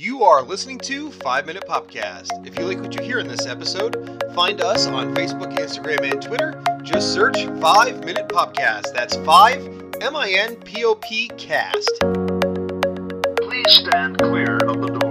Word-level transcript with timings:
You 0.00 0.22
are 0.22 0.42
listening 0.42 0.78
to 0.84 1.10
5 1.10 1.44
Minute 1.44 1.64
Popcast. 1.68 2.46
If 2.46 2.56
you 2.56 2.66
like 2.66 2.78
what 2.78 2.94
you 2.94 3.02
hear 3.02 3.18
in 3.18 3.26
this 3.26 3.46
episode, 3.46 4.22
find 4.32 4.60
us 4.60 4.86
on 4.86 5.12
Facebook, 5.12 5.58
Instagram, 5.58 6.12
and 6.12 6.22
Twitter. 6.22 6.62
Just 6.84 7.12
search 7.12 7.34
5 7.60 8.04
Minute 8.04 8.28
Popcast. 8.28 8.94
That's 8.94 9.16
5 9.16 9.94
M 10.00 10.14
I 10.14 10.30
N 10.30 10.54
P 10.54 10.84
O 10.84 10.94
P 10.94 11.26
cast. 11.36 11.90
Please 13.42 13.74
stand 13.74 14.18
clear 14.18 14.58
of 14.68 14.80
the 14.80 14.98
doors. 15.00 15.07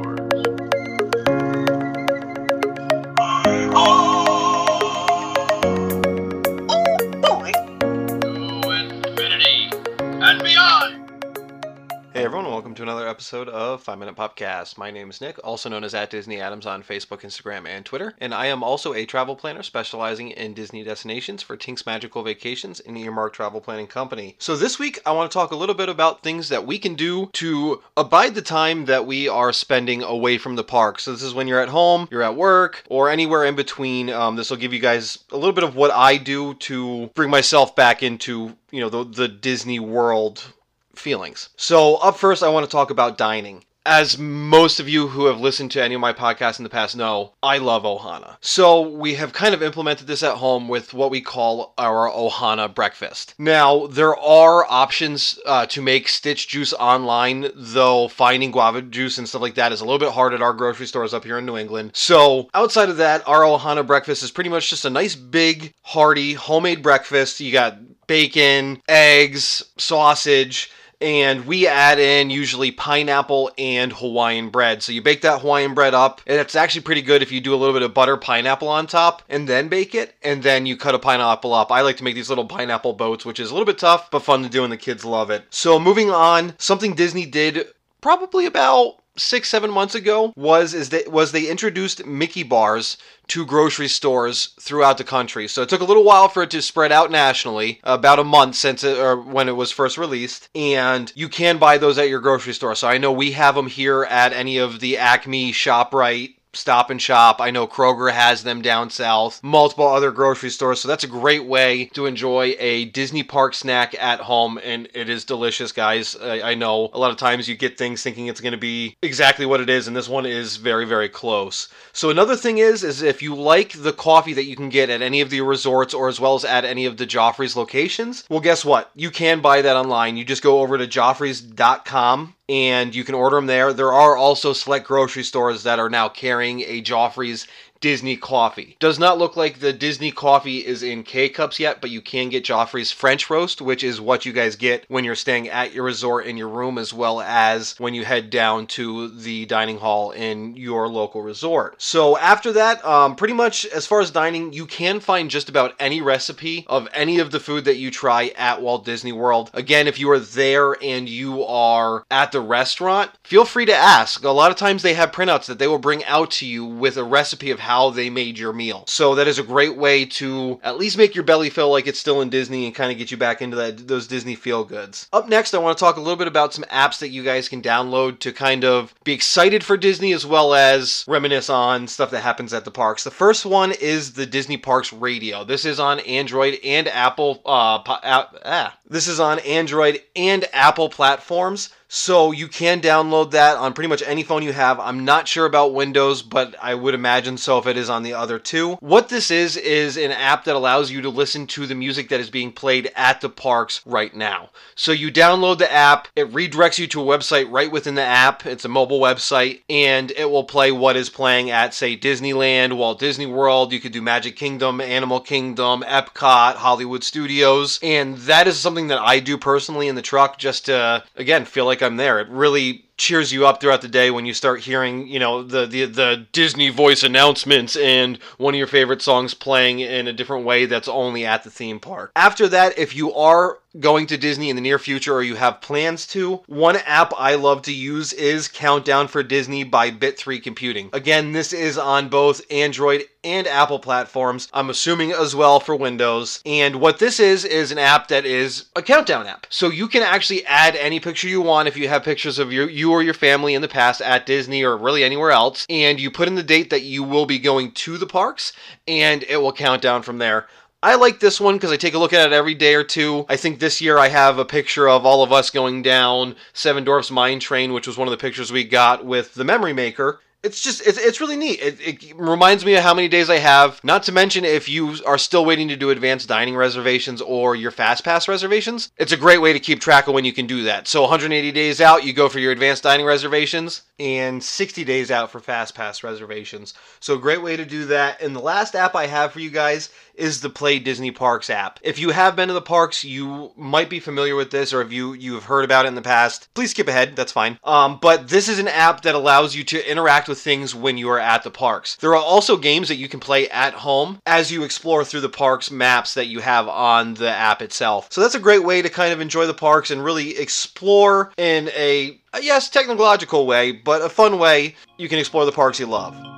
Hey 12.18 12.26
everyone, 12.26 12.50
welcome 12.50 12.74
to 12.74 12.82
another 12.82 13.08
episode 13.08 13.48
of 13.48 13.84
5 13.84 14.00
Minute 14.00 14.16
Popcast. 14.16 14.76
My 14.76 14.90
name 14.90 15.12
is 15.12 15.22
Nick, 15.22 15.38
also 15.44 15.70
known 15.70 15.84
as 15.84 15.94
at 15.94 16.10
Disney 16.10 16.42
Adams 16.42 16.66
on 16.66 16.82
Facebook, 16.82 17.22
Instagram, 17.22 17.68
and 17.68 17.86
Twitter, 17.86 18.16
and 18.18 18.34
I 18.34 18.48
am 18.48 18.64
also 18.64 18.96
a 18.96 19.06
travel 19.06 19.36
planner 19.36 19.62
specializing 19.62 20.32
in 20.32 20.56
Disney 20.56 20.84
destinations 20.84 21.44
for 21.44 21.56
Tink's 21.56 21.86
Magical 21.86 22.24
Vacations, 22.24 22.80
an 22.80 22.98
earmark 22.98 23.34
travel 23.34 23.62
planning 23.62 23.86
company. 23.86 24.36
So 24.40 24.58
this 24.58 24.80
week 24.80 25.00
I 25.06 25.12
want 25.12 25.30
to 25.30 25.34
talk 25.38 25.52
a 25.52 25.56
little 25.56 25.76
bit 25.76 25.90
about 25.90 26.24
things 26.24 26.50
that 26.50 26.66
we 26.66 26.80
can 26.80 26.96
do 26.96 27.30
to 27.34 27.84
abide 27.96 28.34
the 28.34 28.42
time 28.42 28.86
that 28.86 29.06
we 29.06 29.30
are 29.30 29.54
spending 29.54 30.02
away 30.02 30.40
from 30.40 30.56
the 30.56 30.64
park. 30.64 31.00
So 31.00 31.12
this 31.12 31.22
is 31.22 31.36
when 31.36 31.48
you're 31.48 31.62
at 31.62 31.70
home, 31.70 32.08
you're 32.10 32.24
at 32.24 32.36
work, 32.36 32.84
or 32.90 33.12
anywhere 33.12 33.46
in 33.46 33.56
between. 33.56 34.10
Um, 34.10 34.38
this 34.38 34.50
will 34.50 34.58
give 34.58 34.74
you 34.74 34.80
guys 34.80 35.20
a 35.32 35.38
little 35.38 35.54
bit 35.54 35.64
of 35.64 35.76
what 35.76 35.92
I 35.92 36.18
do 36.18 36.56
to 36.56 37.12
bring 37.14 37.30
myself 37.30 37.76
back 37.76 38.02
into 38.02 38.58
you 38.72 38.82
know 38.82 38.90
the, 38.90 39.04
the 39.04 39.28
Disney 39.28 39.80
World 39.80 40.54
feelings. 40.98 41.50
So, 41.58 41.96
up 41.96 42.18
first, 42.18 42.44
I 42.44 42.50
want 42.50 42.66
to 42.66 42.72
talk 42.72 42.90
about 42.90 43.18
dining. 43.18 43.64
As 43.86 44.18
most 44.18 44.82
of 44.82 44.90
you 44.90 45.08
who 45.08 45.28
have 45.28 45.40
listened 45.40 45.72
to 45.72 45.82
any 45.82 45.96
of 45.96 46.02
my 46.02 46.12
podcasts 46.12 46.60
in 46.60 46.64
the 46.64 46.70
past 46.70 46.98
know, 46.98 47.36
I 47.42 47.58
love 47.58 47.84
Ohana. 47.84 48.36
So, 48.42 48.82
we 48.82 49.16
have 49.16 49.32
kind 49.32 49.54
of 49.54 49.64
implemented 49.64 50.08
this 50.08 50.24
at 50.24 50.36
home 50.36 50.68
with 50.68 50.94
what 50.94 51.10
we 51.10 51.22
call 51.22 51.74
our 51.78 52.10
Ohana 52.10 52.74
breakfast. 52.76 53.34
Now, 53.40 53.88
there 53.88 54.18
are 54.18 54.66
options 54.66 55.40
uh, 55.46 55.68
to 55.68 55.82
make 55.82 56.10
stitch 56.10 56.50
juice 56.50 56.74
online, 56.74 57.50
though 57.56 58.10
finding 58.10 58.52
guava 58.52 58.82
juice 58.82 59.18
and 59.18 59.30
stuff 59.30 59.42
like 59.42 59.56
that 59.56 59.72
is 59.72 59.80
a 59.80 59.86
little 59.86 60.00
bit 60.00 60.12
hard 60.12 60.34
at 60.34 60.42
our 60.42 60.54
grocery 60.54 60.86
stores 60.86 61.14
up 61.14 61.24
here 61.24 61.38
in 61.38 61.46
New 61.46 61.58
England. 61.58 61.92
So, 61.94 62.50
outside 62.54 62.90
of 62.90 62.98
that, 62.98 63.26
our 63.26 63.44
Ohana 63.44 63.88
breakfast 63.88 64.22
is 64.22 64.32
pretty 64.32 64.50
much 64.50 64.70
just 64.70 64.84
a 64.84 64.90
nice, 64.90 65.16
big, 65.16 65.74
hearty, 65.84 66.34
homemade 66.34 66.84
breakfast. 66.84 67.40
You 67.40 67.54
got 67.54 67.78
bacon, 68.08 68.82
eggs, 68.90 69.64
sausage 69.78 70.72
and 71.00 71.46
we 71.46 71.68
add 71.68 72.00
in 72.00 72.30
usually 72.30 72.72
pineapple 72.72 73.52
and 73.58 73.94
Hawaiian 73.94 74.50
bread. 74.50 74.82
So 74.84 74.92
you 74.92 75.02
bake 75.02 75.22
that 75.22 75.42
Hawaiian 75.42 75.74
bread 75.74 75.94
up, 75.94 76.22
and 76.26 76.40
it's 76.40 76.56
actually 76.56 76.82
pretty 76.82 77.02
good 77.02 77.22
if 77.22 77.32
you 77.32 77.42
do 77.42 77.54
a 77.54 77.58
little 77.58 77.74
bit 77.74 77.84
of 77.84 77.94
butter 77.94 78.18
pineapple 78.18 78.68
on 78.68 78.88
top 78.88 79.24
and 79.30 79.48
then 79.48 79.68
bake 79.68 79.94
it, 79.96 80.16
and 80.24 80.44
then 80.44 80.66
you 80.66 80.78
cut 80.78 80.96
a 80.96 81.00
pineapple 81.00 81.54
up. 81.54 81.72
I 81.72 81.82
like 81.82 81.98
to 81.98 82.04
make 82.04 82.16
these 82.16 82.30
little 82.30 82.46
pineapple 82.46 82.94
boats, 82.94 83.26
which 83.26 83.40
is 83.40 83.52
a 83.52 83.54
little 83.54 83.66
bit 83.66 83.78
tough 83.78 84.10
but 84.12 84.24
fun 84.24 84.44
to 84.44 84.50
do, 84.50 84.64
and 84.64 84.72
the 84.72 84.78
kids 84.78 85.06
love 85.06 85.30
it. 85.30 85.46
So 85.50 85.80
moving 85.80 86.10
on, 86.10 86.54
something 86.58 86.94
Disney 86.94 87.26
did 87.26 87.68
probably 88.02 88.46
about 88.46 89.00
six 89.18 89.50
seven 89.50 89.72
months 89.72 89.96
ago 89.96 90.34
was 90.36 90.74
is 90.74 90.90
that 90.90 91.12
was 91.12 91.32
they 91.32 91.48
introduced 91.48 92.06
Mickey 92.06 92.44
bars 92.44 92.98
to 93.28 93.46
grocery 93.46 93.88
stores 93.88 94.50
throughout 94.60 94.98
the 94.98 95.04
country. 95.04 95.48
So 95.48 95.62
it 95.62 95.70
took 95.70 95.82
a 95.82 95.86
little 95.86 96.04
while 96.04 96.30
for 96.30 96.44
it 96.44 96.52
to 96.52 96.62
spread 96.62 96.92
out 96.92 97.12
nationally, 97.12 97.82
about 97.84 98.20
a 98.20 98.24
month 98.24 98.56
since 98.56 98.84
it 98.84 98.98
or 98.98 99.20
when 99.20 99.50
it 99.50 99.56
was 99.56 99.72
first 99.72 99.98
released, 99.98 100.50
and 100.56 101.12
you 101.16 101.28
can 101.28 101.58
buy 101.58 101.78
those 101.78 101.98
at 101.98 102.10
your 102.10 102.22
grocery 102.22 102.54
store. 102.54 102.76
So 102.76 102.88
I 102.88 102.98
know 102.98 103.12
we 103.12 103.32
have 103.32 103.56
them 103.56 103.68
here 103.68 104.04
at 104.04 104.32
any 104.32 104.58
of 104.58 104.80
the 104.80 104.98
Acme, 104.98 105.52
Shoprite, 105.52 106.36
Stop 106.58 106.90
and 106.90 107.02
Shop. 107.02 107.40
I 107.40 107.52
know 107.52 107.68
Kroger 107.68 108.12
has 108.12 108.44
them 108.44 108.62
down 108.62 108.90
south, 108.90 109.42
multiple 109.44 109.88
other 109.88 110.12
grocery 110.12 110.50
stores. 110.50 110.82
So 110.82 110.88
that's 110.88 111.04
a 111.04 111.08
great 111.08 111.46
way 111.46 111.86
to 111.94 112.06
enjoy 112.06 112.56
a 112.60 112.86
Disney 112.86 113.24
park 113.24 113.54
snack 113.54 113.96
at 114.00 114.22
home. 114.22 114.60
And 114.64 114.90
it 114.94 115.10
is 115.10 115.24
delicious, 115.24 115.72
guys. 115.72 116.16
I, 116.16 116.52
I 116.52 116.56
know 116.56 116.90
a 116.94 117.00
lot 117.00 117.12
of 117.12 117.18
times 117.18 117.48
you 117.48 117.56
get 117.56 117.78
things 117.78 118.02
thinking 118.02 118.28
it's 118.28 118.42
going 118.42 118.52
to 118.52 118.58
be 118.58 118.96
exactly 119.02 119.46
what 119.46 119.62
it 119.62 119.70
is. 119.70 119.88
And 119.88 119.96
this 119.96 120.10
one 120.10 120.26
is 120.26 120.58
very, 120.58 120.86
very 120.86 121.10
close. 121.10 121.70
So 121.94 122.10
another 122.10 122.36
thing 122.36 122.58
is, 122.58 122.84
is 122.84 123.02
if 123.02 123.22
you 123.22 123.36
like 123.36 123.74
the 123.74 123.94
coffee 123.94 124.34
that 124.34 124.46
you 124.46 124.56
can 124.56 124.70
get 124.70 124.90
at 124.90 125.02
any 125.02 125.22
of 125.22 125.30
the 125.30 125.42
resorts 125.42 125.94
or 125.94 126.10
as 126.10 126.20
well 126.20 126.36
as 126.36 126.46
at 126.46 126.66
any 126.66 126.86
of 126.86 126.98
the 126.98 127.08
Joffrey's 127.08 127.56
locations, 127.56 128.24
well, 128.30 128.40
guess 128.40 128.66
what? 128.66 128.92
You 128.96 129.12
can 129.12 129.42
buy 129.42 129.62
that 129.62 129.76
online. 129.76 130.18
You 130.18 130.26
just 130.26 130.44
go 130.44 130.62
over 130.62 130.78
to 130.78 130.88
joffreys.com 130.88 132.34
and 132.50 132.96
you 132.96 133.04
can 133.04 133.16
order 133.16 133.36
them 133.36 133.46
there. 133.46 133.74
There 133.74 133.94
are 133.94 134.16
also 134.16 134.54
select 134.54 134.88
grocery 134.88 135.24
stores 135.24 135.64
that 135.64 135.80
are 135.80 135.90
now 135.90 136.08
carrying 136.08 136.62
a 136.62 136.82
Joffrey's 136.82 137.48
Disney 137.80 138.18
coffee. 138.18 138.76
Does 138.80 139.00
not 139.00 139.18
look 139.18 139.36
like 139.36 139.60
the 139.60 139.74
Disney 139.74 140.12
coffee 140.12 140.66
is 140.66 140.84
in 140.84 141.04
K 141.04 141.30
cups 141.30 141.60
yet, 141.60 141.82
but 141.82 141.90
you 141.90 142.02
can 142.02 142.30
get 142.30 142.46
Joffrey's 142.46 142.92
French 142.92 143.30
roast, 143.30 143.62
which 143.62 143.84
is 143.84 144.02
what 144.02 144.26
you 144.26 144.34
guys 144.34 144.56
get 144.56 144.86
when 144.88 145.04
you're 145.04 145.16
staying 145.16 145.50
at 145.50 145.74
your 145.74 145.84
resort 145.84 146.26
in 146.26 146.38
your 146.38 146.50
room, 146.50 146.78
as 146.78 146.94
well 146.94 147.22
as 147.22 147.76
when 147.78 147.94
you 147.94 148.06
head 148.06 148.30
down 148.30 148.68
to 148.68 149.10
the 149.10 149.46
dining 149.46 149.78
hall 149.78 150.12
in 150.12 150.56
your 150.56 150.88
local 150.88 151.22
resort. 151.22 151.82
So 151.82 152.18
after 152.18 152.52
that, 152.54 152.84
um, 152.86 153.16
pretty 153.16 153.34
much 153.34 153.66
as 153.68 153.86
far 153.86 154.02
as 154.02 154.12
dining, 154.12 154.54
you 154.54 154.66
can 154.66 155.00
find 155.00 155.30
just 155.30 155.50
about 155.50 155.76
any 155.80 156.02
recipe 156.02 156.66
of 156.68 156.88
any 156.94 157.20
of 157.20 157.32
the 157.32 157.40
food 157.40 157.66
that 157.66 157.78
you 157.78 157.92
try 157.92 158.32
at 158.36 158.62
Walt 158.62 158.86
Disney 158.86 159.12
World. 159.12 159.52
Again, 159.54 159.88
if 159.88 160.00
you 160.00 160.10
are 160.12 160.20
there 160.20 160.76
and 160.84 161.08
you 161.08 161.44
are 161.44 162.06
at 162.10 162.32
the 162.32 162.42
restaurant, 162.42 163.12
feel 163.24 163.46
free 163.46 163.66
to 163.66 163.76
ask. 163.76 164.24
A 164.24 164.30
lot 164.30 164.52
of 164.52 164.58
times 164.58 164.82
they 164.82 164.94
have 164.94 165.12
printouts 165.12 165.46
that 165.46 165.60
they 165.60 165.68
will 165.68 165.78
bring 165.78 166.04
out 166.06 166.32
to 166.32 166.46
you 166.46 166.66
with 166.66 166.98
a 166.98 167.04
recipe 167.04 167.52
of 167.52 167.60
how 167.68 167.90
they 167.90 168.10
made 168.10 168.40
your 168.40 168.54
meal. 168.54 168.86
So 168.88 169.16
that 169.16 169.28
is 169.28 169.40
a 169.40 169.44
great 169.44 169.76
way 169.76 170.06
to 170.06 170.58
at 170.64 170.78
least 170.78 170.98
make 170.98 171.14
your 171.16 171.26
belly 171.26 171.50
feel 171.50 171.70
like 171.70 171.86
it's 171.86 172.00
still 172.00 172.22
in 172.22 172.30
Disney 172.30 172.66
and 172.66 172.74
kind 172.74 172.94
of 172.94 172.98
get 172.98 173.12
you 173.12 173.18
back 173.18 173.42
into 173.42 173.58
that 173.58 173.88
those 173.90 174.08
Disney 174.08 174.36
feel 174.36 174.64
goods. 174.64 175.10
Up 175.12 175.28
next, 175.28 175.54
I 175.54 175.58
want 175.58 175.78
to 175.78 175.84
talk 175.84 175.98
a 175.98 176.00
little 176.00 176.16
bit 176.16 176.30
about 176.30 176.54
some 176.54 176.64
apps 176.66 177.00
that 177.00 177.10
you 177.10 177.24
guys 177.24 177.50
can 177.50 177.62
download 177.62 178.20
to 178.20 178.32
kind 178.32 178.64
of 178.64 178.96
be 179.04 179.12
excited 179.12 179.66
for 179.66 179.76
Disney 179.76 180.14
as 180.14 180.26
well 180.26 180.54
as 180.54 181.04
reminisce 181.10 181.50
on 181.50 181.88
stuff 181.88 182.12
that 182.12 182.22
happens 182.22 182.54
at 182.54 182.64
the 182.64 182.72
parks. 182.72 183.04
The 183.04 183.12
first 183.12 183.46
one 183.46 183.74
is 183.74 184.14
the 184.14 184.26
Disney 184.26 184.56
Parks 184.56 184.94
Radio. 184.94 185.44
This 185.44 185.66
is 185.66 185.80
on 185.80 186.00
Android 186.00 186.60
and 186.64 186.88
Apple. 186.88 187.42
Uh, 187.46 187.80
po- 187.80 188.00
app, 188.02 188.36
ah. 188.46 188.78
This 188.90 189.08
is 189.10 189.20
on 189.20 189.40
Android 189.40 190.02
and 190.16 190.46
Apple 190.54 190.88
platforms. 190.88 191.70
So 191.90 192.32
you 192.32 192.50
can 192.50 192.82
download 192.82 193.32
that 193.32 193.56
on 193.56 193.74
pretty 193.74 193.88
much 193.88 194.04
any 194.06 194.24
phone 194.24 194.44
you 194.44 194.52
have. 194.52 194.78
I'm 194.80 195.06
not 195.06 195.28
sure 195.28 195.46
about 195.46 195.74
Windows, 195.74 196.22
but 196.22 196.56
I 196.62 196.76
would 196.76 196.94
imagine 196.94 197.38
so 197.38 197.60
if 197.60 197.68
it 197.68 197.78
is 197.78 197.90
on 197.90 198.04
the 198.04 198.14
other 198.14 198.40
two. 198.40 198.74
What 198.76 199.08
this 199.08 199.32
is 199.32 199.56
is 199.56 199.96
an 199.96 200.12
app 200.12 200.44
that 200.44 200.56
allows 200.56 200.92
you 200.92 201.02
to 201.02 201.10
listen 201.10 201.48
to 201.48 201.66
the 201.66 201.76
music 201.76 202.10
that 202.10 202.20
is 202.20 202.30
being 202.30 202.52
played 202.52 202.92
at 202.96 203.22
the 203.22 203.30
parks 203.30 203.82
right 203.86 204.14
now. 204.14 204.50
So 204.76 204.92
you 204.92 205.12
download 205.12 205.60
the 205.60 205.72
app, 205.72 206.10
it 206.16 206.32
redirects 206.34 206.78
you 206.78 206.88
to 206.88 207.02
a 207.02 207.18
website 207.18 207.50
right 207.50 207.72
within 207.72 207.96
the 207.96 208.04
app. 208.04 208.46
It's 208.46 208.66
a 208.66 208.70
mobile 208.70 209.00
website 209.00 209.62
and 209.70 210.12
it 210.12 210.30
will 210.30 210.44
play 210.44 210.74
what 210.74 210.98
is 210.98 211.10
playing 211.10 211.52
at 211.52 211.74
say 211.74 211.96
Disneyland, 211.96 212.76
Walt 212.76 213.00
Disney 213.00 213.26
World, 213.26 213.72
you 213.72 213.80
could 213.80 213.94
do 213.94 214.02
Magic 214.02 214.36
Kingdom, 214.36 214.82
Animal 214.82 215.22
Kingdom, 215.22 215.84
Epcot, 215.88 216.56
Hollywood 216.56 217.06
Studios, 217.06 217.80
and 217.82 218.18
that 218.18 218.48
is 218.48 218.60
something 218.60 218.77
that 218.86 219.00
I 219.00 219.20
do 219.20 219.40
personally 219.40 219.88
in 219.88 219.96
the 219.96 220.04
truck 220.04 220.38
just 220.38 220.66
to 220.66 221.04
again 221.16 221.46
feel 221.46 221.66
like 221.66 221.82
I'm 221.82 221.98
there. 221.98 222.20
It 222.20 222.30
really 222.30 222.87
cheers 222.98 223.32
you 223.32 223.46
up 223.46 223.62
throughout 223.62 223.82
the 223.82 223.88
day 223.88 224.12
when 224.12 224.26
you 224.26 224.34
start 224.34 224.62
hearing, 224.62 225.08
you 225.08 225.20
know, 225.20 225.44
the, 225.44 225.66
the 225.66 225.86
the 225.86 226.28
Disney 226.32 226.70
voice 226.70 227.04
announcements 227.04 227.76
and 227.76 228.18
one 228.38 228.54
of 228.54 228.58
your 228.58 228.68
favorite 228.68 229.02
songs 229.02 229.34
playing 229.34 229.80
in 229.80 230.08
a 230.08 230.14
different 230.14 230.46
way 230.46 230.66
that's 230.66 230.88
only 230.88 231.26
at 231.26 231.44
the 231.44 231.52
theme 231.52 231.80
park. 231.80 232.12
After 232.16 232.48
that, 232.50 232.78
if 232.78 232.96
you 232.96 233.14
are 233.14 233.60
going 233.80 234.08
to 234.08 234.18
Disney 234.18 234.50
in 234.50 234.56
the 234.56 234.62
near 234.62 234.80
future 234.80 235.14
or 235.14 235.24
you 235.24 235.36
have 235.36 235.62
plans 235.62 236.08
to, 236.08 236.38
one 236.48 236.78
app 236.78 237.14
I 237.18 237.36
love 237.36 237.62
to 237.64 237.74
use 237.74 238.14
is 238.14 238.48
Countdown 238.48 239.08
for 239.08 239.24
Disney 239.24 239.64
by 239.64 239.92
Bit3 239.92 240.42
Computing. 240.42 240.90
Again, 240.94 241.32
this 241.32 241.54
is 241.54 241.78
on 241.78 242.10
both 242.10 242.42
Android 242.52 243.06
and 243.24 243.46
Apple 243.46 243.80
platforms. 243.80 244.48
I'm 244.54 244.70
assuming 244.70 245.12
as 245.12 245.36
well 245.36 245.60
for 245.60 245.76
Windows. 245.76 246.42
And 246.46 246.78
what 246.78 247.00
this 247.00 247.20
is 247.20 247.46
is 247.46 247.72
an 247.72 247.78
app 247.78 248.08
that 248.08 248.26
is 248.26 248.66
a 248.76 248.82
countdown 248.82 249.28
app. 249.28 249.48
So 249.50 249.70
you 249.70 249.88
can 249.88 250.02
actually 250.02 250.46
add 250.46 250.76
any 250.76 251.00
picture 251.00 251.28
you 251.28 251.42
want 251.42 251.68
if 251.68 251.78
you 251.78 251.90
have 251.90 252.04
pictures 252.04 252.40
of 252.40 252.54
your 252.54 252.70
you 252.70 252.87
or 252.92 253.04
your 253.04 253.14
family 253.14 253.54
in 253.54 253.62
the 253.62 253.68
past 253.68 254.02
at 254.02 254.26
Disney 254.26 254.64
or 254.64 254.78
really 254.78 255.04
anywhere 255.04 255.32
else 255.32 255.66
and 255.70 256.00
you 256.00 256.12
put 256.12 256.28
in 256.28 256.36
the 256.36 256.44
date 256.44 256.70
that 256.70 256.84
you 256.84 257.04
will 257.04 257.26
be 257.26 257.40
going 257.40 257.72
to 257.72 257.98
the 257.98 258.08
parks 258.08 258.54
and 258.88 259.24
it 259.24 259.38
will 259.38 259.54
count 259.54 259.82
down 259.82 260.02
from 260.02 260.18
there. 260.18 260.48
I 260.84 260.96
like 260.96 261.20
this 261.20 261.42
one 261.42 261.56
because 261.56 261.72
I 261.72 261.78
take 261.78 261.96
a 261.96 262.00
look 262.00 262.14
at 262.14 262.28
it 262.28 262.34
every 262.34 262.54
day 262.54 262.76
or 262.76 262.84
two. 262.84 263.26
I 263.28 263.36
think 263.36 263.60
this 263.60 263.82
year 263.82 263.98
I 263.98 264.10
have 264.10 264.38
a 264.38 264.46
picture 264.46 264.88
of 264.88 265.08
all 265.08 265.24
of 265.24 265.32
us 265.32 265.50
going 265.50 265.82
down 265.82 266.36
Seven 266.54 266.84
Dwarfs 266.84 267.10
Mine 267.10 267.40
Train, 267.40 267.74
which 267.74 267.88
was 267.88 267.98
one 267.98 268.08
of 268.08 268.12
the 268.12 268.18
pictures 268.18 268.52
we 268.52 268.64
got 268.64 269.04
with 269.04 269.34
the 269.34 269.44
Memory 269.44 269.74
Maker. 269.74 270.20
It's 270.48 270.62
just 270.62 270.86
it's, 270.88 270.98
it's 270.98 271.20
really 271.20 271.36
neat. 271.36 271.60
It, 271.62 271.80
it 271.82 272.16
reminds 272.16 272.64
me 272.66 272.76
of 272.76 272.84
how 272.84 272.94
many 272.94 273.10
days 273.10 273.30
I 273.30 273.38
have. 273.38 273.84
Not 273.84 274.04
to 274.04 274.14
mention 274.14 274.46
if 274.46 274.70
you 274.70 274.96
are 275.06 275.18
still 275.18 275.44
waiting 275.46 275.68
to 275.68 275.76
do 275.76 275.90
advanced 275.90 276.30
dining 276.30 276.56
reservations 276.56 277.22
or 277.22 277.56
your 277.56 277.70
fast 277.70 278.06
pass 278.06 278.28
reservations, 278.28 278.90
it's 278.98 279.12
a 279.12 279.18
great 279.18 279.42
way 279.42 279.52
to 279.52 279.60
keep 279.60 279.82
track 279.82 280.08
of 280.08 280.14
when 280.14 280.26
you 280.26 280.32
can 280.32 280.48
do 280.48 280.64
that. 280.64 280.88
So 280.88 281.02
180 281.02 281.52
days 281.52 281.82
out, 281.82 282.06
you 282.06 282.14
go 282.14 282.30
for 282.30 282.40
your 282.40 282.54
advanced 282.54 282.84
dining 282.84 283.06
reservations, 283.06 283.82
and 284.00 284.44
60 284.44 284.84
days 284.84 285.10
out 285.10 285.32
for 285.32 285.40
fast 285.40 285.76
pass 285.76 286.04
reservations. 286.04 286.74
So 287.00 287.16
a 287.16 287.20
great 287.20 287.42
way 287.42 287.58
to 287.58 287.66
do 287.66 287.86
that. 287.86 288.22
And 288.22 288.36
the 288.36 288.40
last 288.40 288.76
app 288.76 288.96
I 288.96 289.08
have 289.08 289.34
for 289.34 289.40
you 289.40 289.50
guys 289.50 289.90
is 290.14 290.42
the 290.42 290.50
Play 290.50 290.80
Disney 290.80 291.12
Parks 291.12 291.50
app. 291.50 291.80
If 291.84 292.00
you 292.00 292.10
have 292.10 292.36
been 292.36 292.48
to 292.48 292.54
the 292.54 292.62
parks, 292.62 293.04
you 293.04 293.52
might 293.56 293.90
be 293.90 294.00
familiar 294.00 294.36
with 294.36 294.52
this, 294.52 294.74
or 294.74 294.82
if 294.82 294.92
you 294.92 295.14
you 295.14 295.36
have 295.36 295.46
heard 295.46 295.64
about 295.64 295.86
it 295.86 295.90
in 295.90 295.96
the 295.96 296.02
past, 296.02 296.52
please 296.54 296.72
skip 296.72 296.88
ahead. 296.88 297.16
That's 297.16 297.32
fine. 297.32 297.60
Um, 297.64 298.00
but 298.02 298.28
this 298.28 298.50
is 298.50 298.60
an 298.60 298.68
app 298.68 299.02
that 299.04 299.16
allows 299.16 299.56
you 299.56 299.64
to 299.66 299.92
interact 299.92 300.28
with 300.28 300.37
things 300.38 300.74
when 300.74 300.98
you 300.98 301.10
are 301.10 301.20
at 301.20 301.44
the 301.44 301.52
parks. 301.52 301.96
There 301.98 302.16
are 302.16 302.24
also 302.24 302.58
games 302.58 302.88
that 302.88 302.96
you 302.96 303.10
can 303.10 303.20
play 303.20 303.50
at 303.50 303.74
home 303.74 304.20
as 304.26 304.52
you 304.52 304.64
explore 304.64 305.04
through 305.04 305.22
the 305.22 305.30
parks 305.30 305.72
maps 305.72 306.14
that 306.14 306.28
you 306.28 306.40
have 306.40 306.68
on 306.68 307.16
the 307.16 307.30
app 307.30 307.62
itself. 307.62 308.08
So 308.12 308.22
that's 308.22 308.36
a 308.36 308.40
great 308.40 308.64
way 308.64 308.82
to 308.82 308.90
kind 308.90 309.14
of 309.14 309.22
enjoy 309.22 309.48
the 309.48 309.54
parks 309.54 309.92
and 309.92 310.04
really 310.04 310.38
explore 310.38 311.32
in 311.38 311.70
a 311.70 312.20
yes 312.42 312.70
technological 312.70 313.46
way, 313.46 313.72
but 313.72 314.02
a 314.02 314.10
fun 314.10 314.40
way 314.40 314.76
you 314.98 315.10
can 315.10 315.20
explore 315.20 315.46
the 315.46 315.52
parks 315.52 315.80
you 315.80 315.86
love. 315.86 316.37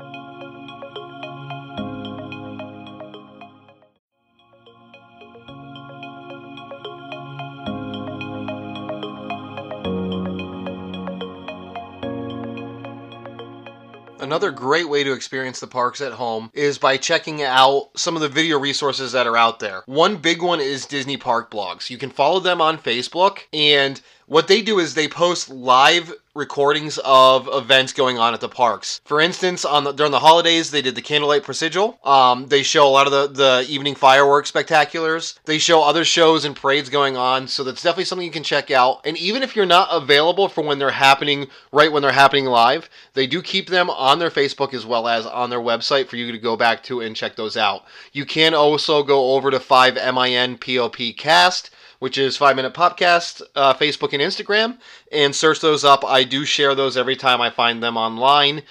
Another 14.30 14.52
great 14.52 14.88
way 14.88 15.04
to 15.04 15.14
experience 15.14 15.60
the 15.60 15.66
parks 15.66 16.02
at 16.02 16.12
home 16.12 16.52
is 16.54 16.78
by 16.78 16.98
checking 16.98 17.42
out 17.42 17.90
some 17.96 18.16
of 18.16 18.22
the 18.22 18.30
video 18.30 18.60
resources 18.60 19.14
that 19.14 19.26
are 19.26 19.36
out 19.36 19.60
there. 19.60 19.82
One 19.88 20.18
big 20.18 20.44
one 20.44 20.60
is 20.60 20.86
Disney 20.86 21.18
Park 21.18 21.50
Blogs. 21.50 21.90
You 21.90 21.98
can 21.98 22.12
follow 22.12 22.40
them 22.40 22.62
on 22.62 22.78
Facebook, 22.78 23.40
and 23.52 24.00
what 24.30 24.48
they 24.48 24.62
do 24.62 24.78
is 24.78 24.94
they 24.94 25.08
post 25.08 25.50
live 25.50 26.14
recordings 26.36 27.00
of 27.04 27.50
events 27.52 27.94
going 27.94 28.20
on 28.20 28.36
at 28.36 28.40
the 28.40 28.48
parks. 28.48 29.02
For 29.04 29.20
instance, 29.20 29.66
on 29.66 29.84
the, 29.84 29.92
during 29.92 30.12
the 30.12 30.20
holidays, 30.20 30.70
they 30.70 30.84
did 30.84 30.94
the 30.94 31.02
Candlelight 31.02 31.44
Processional. 31.44 32.00
Um, 32.04 32.46
they 32.46 32.62
show 32.62 32.88
a 32.88 32.90
lot 32.90 33.08
of 33.08 33.12
the, 33.12 33.28
the 33.28 33.66
evening 33.68 33.96
fireworks 33.96 34.52
spectaculars. 34.52 35.40
They 35.46 35.58
show 35.58 35.82
other 35.82 36.06
shows 36.06 36.46
and 36.46 36.56
parades 36.56 36.90
going 36.90 37.18
on, 37.18 37.48
so 37.48 37.64
that's 37.64 37.82
definitely 37.82 38.06
something 38.06 38.26
you 38.26 38.32
can 38.32 38.44
check 38.44 38.70
out. 38.70 39.02
And 39.04 39.18
even 39.18 39.42
if 39.42 39.56
you're 39.56 39.66
not 39.66 39.90
available 39.92 40.48
for 40.48 40.64
when 40.64 40.78
they're 40.78 40.92
happening, 40.92 41.48
right 41.72 41.92
when 41.92 42.04
they're 42.04 42.12
happening 42.12 42.46
live, 42.46 42.88
they 43.16 43.26
do 43.26 43.42
keep 43.42 43.68
them 43.68 43.90
on 43.90 44.20
their 44.20 44.30
Facebook 44.30 44.76
as 44.76 44.86
well 44.86 45.08
as 45.08 45.26
on 45.26 45.50
their 45.50 45.60
website 45.60 46.08
for 46.08 46.18
you 46.18 46.32
to 46.32 46.38
go 46.38 46.56
back 46.56 46.84
to 46.84 47.02
and 47.02 47.16
check 47.16 47.36
those 47.36 47.58
out. 47.58 47.84
You 48.14 48.26
can 48.26 48.54
also 48.54 49.02
go 49.02 49.34
over 49.34 49.50
to 49.50 49.58
5MIN 49.58 51.18
Cast 51.18 51.72
which 52.00 52.18
is 52.18 52.38
Five 52.38 52.56
Minute 52.56 52.74
Popcast, 52.74 53.42
uh, 53.56 53.74
Facebook 53.74 54.14
and 54.14 54.22
Instagram, 54.22 54.78
and 55.12 55.36
search 55.36 55.60
those 55.60 55.84
up. 55.84 56.04
I 56.04 56.24
do 56.24 56.46
share 56.46 56.76
those 56.76 56.98
every 56.98 57.16
time 57.16 57.42
I 57.42 57.50
find 57.50 57.84
them 57.84 57.98
online. 57.98 58.64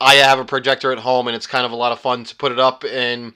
I 0.00 0.14
have 0.14 0.38
a 0.38 0.44
projector 0.44 0.92
at 0.92 0.98
home, 0.98 1.26
and 1.26 1.36
it's 1.36 1.46
kind 1.46 1.66
of 1.66 1.72
a 1.72 1.76
lot 1.76 1.92
of 1.92 2.00
fun 2.00 2.24
to 2.24 2.36
put 2.36 2.52
it 2.52 2.60
up 2.60 2.84
and 2.84 3.32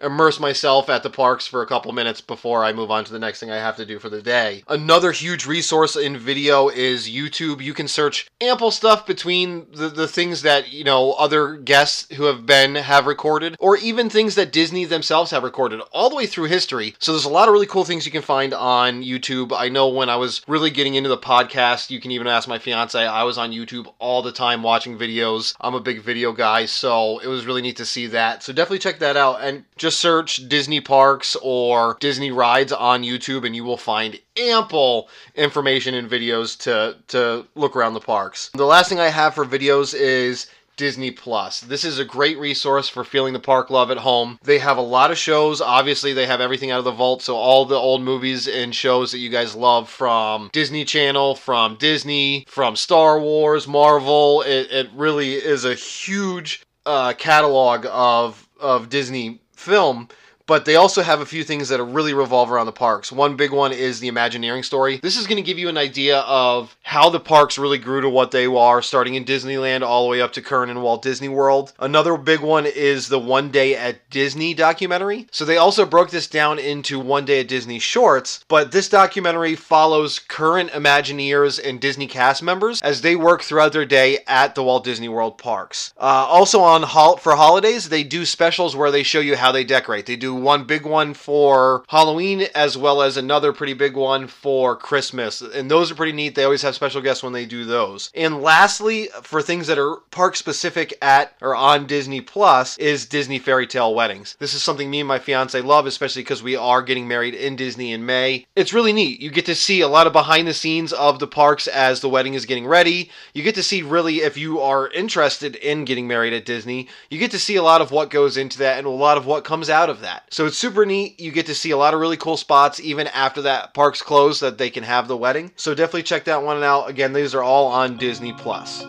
immerse 0.00 0.38
myself 0.38 0.88
at 0.88 1.02
the 1.02 1.10
parks 1.10 1.46
for 1.46 1.62
a 1.62 1.66
couple 1.66 1.92
minutes 1.92 2.20
before 2.20 2.64
I 2.64 2.72
move 2.72 2.90
on 2.90 3.04
to 3.04 3.12
the 3.12 3.18
next 3.18 3.40
thing 3.40 3.50
I 3.50 3.56
have 3.56 3.76
to 3.76 3.86
do 3.86 3.98
for 3.98 4.08
the 4.08 4.22
day. 4.22 4.62
Another 4.68 5.12
huge 5.12 5.46
resource 5.46 5.96
in 5.96 6.16
video 6.16 6.68
is 6.68 7.08
YouTube. 7.08 7.62
You 7.62 7.74
can 7.74 7.88
search 7.88 8.28
ample 8.40 8.70
stuff 8.70 9.06
between 9.06 9.66
the, 9.72 9.88
the 9.88 10.08
things 10.08 10.42
that, 10.42 10.72
you 10.72 10.84
know, 10.84 11.12
other 11.12 11.56
guests 11.56 12.14
who 12.14 12.24
have 12.24 12.46
been 12.46 12.76
have 12.76 13.06
recorded, 13.06 13.56
or 13.58 13.76
even 13.76 14.08
things 14.08 14.34
that 14.36 14.52
Disney 14.52 14.84
themselves 14.84 15.30
have 15.30 15.42
recorded 15.42 15.80
all 15.92 16.10
the 16.10 16.16
way 16.16 16.26
through 16.26 16.44
history. 16.44 16.94
So 16.98 17.12
there's 17.12 17.24
a 17.24 17.30
lot 17.30 17.48
of 17.48 17.52
really 17.52 17.66
cool 17.66 17.84
things 17.84 18.06
you 18.06 18.12
can 18.12 18.22
find 18.22 18.54
on 18.54 19.02
YouTube. 19.02 19.52
I 19.56 19.68
know 19.68 19.88
when 19.88 20.08
I 20.08 20.16
was 20.16 20.42
really 20.46 20.70
getting 20.70 20.94
into 20.94 21.08
the 21.08 21.18
podcast, 21.18 21.90
you 21.90 22.00
can 22.00 22.10
even 22.10 22.26
ask 22.26 22.48
my 22.48 22.58
fiance, 22.58 22.98
I 22.98 23.24
was 23.24 23.38
on 23.38 23.52
YouTube 23.52 23.92
all 23.98 24.22
the 24.22 24.32
time 24.32 24.62
watching 24.62 24.98
videos. 24.98 25.54
I'm 25.60 25.74
a 25.74 25.80
big 25.80 26.02
video 26.02 26.32
guy, 26.32 26.66
so 26.66 27.18
it 27.18 27.26
was 27.26 27.46
really 27.46 27.62
neat 27.62 27.76
to 27.76 27.84
see 27.84 28.06
that. 28.08 28.42
So 28.42 28.52
definitely 28.52 28.78
check 28.78 28.98
that 29.00 29.16
out. 29.16 29.40
And 29.40 29.64
just 29.76 29.87
just 29.88 30.00
search 30.00 30.46
Disney 30.48 30.82
parks 30.82 31.34
or 31.40 31.96
Disney 31.98 32.30
rides 32.30 32.72
on 32.72 33.02
YouTube 33.02 33.46
and 33.46 33.56
you 33.56 33.64
will 33.64 33.78
find 33.78 34.20
ample 34.36 35.08
information 35.34 35.94
and 35.94 36.10
videos 36.10 36.58
to, 36.58 36.98
to 37.08 37.46
look 37.54 37.74
around 37.74 37.94
the 37.94 38.00
parks. 38.00 38.50
The 38.52 38.66
last 38.66 38.90
thing 38.90 39.00
I 39.00 39.08
have 39.08 39.34
for 39.34 39.46
videos 39.46 39.94
is 39.94 40.46
Disney 40.76 41.10
Plus. 41.10 41.60
This 41.62 41.84
is 41.84 41.98
a 41.98 42.04
great 42.04 42.38
resource 42.38 42.90
for 42.90 43.02
feeling 43.02 43.32
the 43.32 43.40
park 43.40 43.70
love 43.70 43.90
at 43.90 43.96
home. 43.96 44.38
They 44.42 44.58
have 44.58 44.76
a 44.76 44.82
lot 44.82 45.10
of 45.10 45.16
shows. 45.16 45.62
Obviously, 45.62 46.12
they 46.12 46.26
have 46.26 46.42
everything 46.42 46.70
out 46.70 46.80
of 46.80 46.84
the 46.84 46.92
vault, 46.92 47.22
so 47.22 47.34
all 47.34 47.64
the 47.64 47.74
old 47.74 48.02
movies 48.02 48.46
and 48.46 48.74
shows 48.74 49.10
that 49.12 49.18
you 49.18 49.30
guys 49.30 49.54
love 49.54 49.88
from 49.88 50.50
Disney 50.52 50.84
Channel, 50.84 51.34
from 51.34 51.76
Disney, 51.76 52.44
from 52.46 52.76
Star 52.76 53.18
Wars, 53.18 53.66
Marvel. 53.66 54.42
It, 54.42 54.70
it 54.70 54.90
really 54.94 55.32
is 55.32 55.64
a 55.64 55.74
huge 55.74 56.62
uh, 56.84 57.14
catalog 57.14 57.86
of 57.90 58.44
of 58.60 58.88
Disney 58.88 59.40
film 59.58 60.08
but 60.48 60.64
they 60.64 60.74
also 60.76 61.02
have 61.02 61.20
a 61.20 61.26
few 61.26 61.44
things 61.44 61.68
that 61.68 61.80
really 61.84 62.14
revolve 62.14 62.50
around 62.50 62.66
the 62.66 62.72
parks. 62.72 63.12
One 63.12 63.36
big 63.36 63.52
one 63.52 63.70
is 63.70 64.00
the 64.00 64.08
Imagineering 64.08 64.62
story. 64.64 64.96
This 64.96 65.16
is 65.16 65.26
going 65.26 65.36
to 65.36 65.46
give 65.46 65.58
you 65.58 65.68
an 65.68 65.76
idea 65.76 66.20
of 66.20 66.74
how 66.82 67.10
the 67.10 67.20
parks 67.20 67.58
really 67.58 67.78
grew 67.78 68.00
to 68.00 68.08
what 68.08 68.30
they 68.30 68.46
are, 68.46 68.80
starting 68.80 69.14
in 69.14 69.26
Disneyland 69.26 69.82
all 69.82 70.04
the 70.04 70.10
way 70.10 70.22
up 70.22 70.32
to 70.32 70.42
current 70.42 70.70
in 70.70 70.80
Walt 70.80 71.02
Disney 71.02 71.28
World. 71.28 71.74
Another 71.78 72.16
big 72.16 72.40
one 72.40 72.64
is 72.64 73.08
the 73.08 73.18
One 73.18 73.50
Day 73.50 73.76
at 73.76 74.08
Disney 74.08 74.54
documentary. 74.54 75.28
So 75.30 75.44
they 75.44 75.58
also 75.58 75.84
broke 75.84 76.10
this 76.10 76.26
down 76.26 76.58
into 76.58 76.98
One 76.98 77.26
Day 77.26 77.40
at 77.40 77.48
Disney 77.48 77.78
shorts, 77.78 78.42
but 78.48 78.72
this 78.72 78.88
documentary 78.88 79.54
follows 79.54 80.18
current 80.18 80.70
Imagineers 80.70 81.62
and 81.62 81.78
Disney 81.78 82.06
cast 82.06 82.42
members 82.42 82.80
as 82.80 83.02
they 83.02 83.14
work 83.14 83.42
throughout 83.42 83.74
their 83.74 83.84
day 83.84 84.20
at 84.26 84.54
the 84.54 84.62
Walt 84.62 84.84
Disney 84.84 85.10
World 85.10 85.36
parks. 85.36 85.92
Uh, 85.98 86.24
also 86.26 86.60
on 86.60 86.86
for 87.18 87.36
holidays, 87.36 87.90
they 87.90 88.02
do 88.02 88.24
specials 88.24 88.74
where 88.74 88.90
they 88.90 89.02
show 89.02 89.20
you 89.20 89.36
how 89.36 89.52
they 89.52 89.64
decorate. 89.64 90.06
They 90.06 90.16
do 90.16 90.37
one 90.42 90.64
big 90.64 90.86
one 90.86 91.14
for 91.14 91.84
Halloween 91.88 92.46
as 92.54 92.76
well 92.76 93.02
as 93.02 93.16
another 93.16 93.52
pretty 93.52 93.74
big 93.74 93.96
one 93.96 94.26
for 94.26 94.76
Christmas. 94.76 95.40
And 95.40 95.70
those 95.70 95.90
are 95.90 95.94
pretty 95.94 96.12
neat. 96.12 96.34
They 96.34 96.44
always 96.44 96.62
have 96.62 96.74
special 96.74 97.00
guests 97.00 97.22
when 97.22 97.32
they 97.32 97.46
do 97.46 97.64
those. 97.64 98.10
And 98.14 98.42
lastly, 98.42 99.08
for 99.22 99.42
things 99.42 99.66
that 99.66 99.78
are 99.78 99.96
park 100.10 100.36
specific 100.36 100.96
at 101.02 101.34
or 101.40 101.54
on 101.54 101.86
Disney 101.86 102.20
Plus 102.20 102.76
is 102.78 103.06
Disney 103.06 103.38
Fairy 103.38 103.66
Tale 103.66 103.94
Weddings. 103.94 104.36
This 104.38 104.54
is 104.54 104.62
something 104.62 104.90
me 104.90 105.00
and 105.00 105.08
my 105.08 105.18
fiance 105.18 105.60
love, 105.60 105.86
especially 105.86 106.22
because 106.22 106.42
we 106.42 106.56
are 106.56 106.82
getting 106.82 107.08
married 107.08 107.34
in 107.34 107.56
Disney 107.56 107.92
in 107.92 108.06
May. 108.06 108.46
It's 108.56 108.72
really 108.72 108.92
neat. 108.92 109.20
You 109.20 109.30
get 109.30 109.46
to 109.46 109.54
see 109.54 109.80
a 109.80 109.88
lot 109.88 110.06
of 110.06 110.12
behind 110.12 110.48
the 110.48 110.54
scenes 110.54 110.92
of 110.92 111.18
the 111.18 111.26
parks 111.26 111.66
as 111.66 112.00
the 112.00 112.08
wedding 112.08 112.34
is 112.34 112.46
getting 112.46 112.66
ready. 112.66 113.10
You 113.34 113.42
get 113.42 113.54
to 113.56 113.62
see 113.62 113.82
really 113.82 114.18
if 114.18 114.36
you 114.36 114.60
are 114.60 114.88
interested 114.90 115.56
in 115.56 115.84
getting 115.84 116.06
married 116.06 116.32
at 116.32 116.44
Disney, 116.44 116.88
you 117.10 117.18
get 117.18 117.30
to 117.32 117.38
see 117.38 117.56
a 117.56 117.62
lot 117.62 117.80
of 117.80 117.90
what 117.90 118.10
goes 118.10 118.36
into 118.36 118.58
that 118.58 118.78
and 118.78 118.86
a 118.86 118.90
lot 118.90 119.16
of 119.16 119.26
what 119.26 119.44
comes 119.44 119.70
out 119.70 119.90
of 119.90 120.00
that. 120.00 120.27
So 120.30 120.46
it's 120.46 120.58
super 120.58 120.84
neat. 120.84 121.20
You 121.20 121.32
get 121.32 121.46
to 121.46 121.54
see 121.54 121.70
a 121.70 121.76
lot 121.76 121.94
of 121.94 122.00
really 122.00 122.16
cool 122.16 122.36
spots 122.36 122.80
even 122.80 123.06
after 123.08 123.42
that 123.42 123.74
park's 123.74 124.02
closed 124.02 124.42
that 124.42 124.58
they 124.58 124.70
can 124.70 124.84
have 124.84 125.08
the 125.08 125.16
wedding. 125.16 125.52
So 125.56 125.74
definitely 125.74 126.02
check 126.02 126.24
that 126.24 126.42
one 126.42 126.62
out. 126.62 126.88
Again, 126.88 127.12
these 127.12 127.34
are 127.34 127.42
all 127.42 127.68
on 127.68 127.96
Disney 127.96 128.32
Plus. 128.32 128.84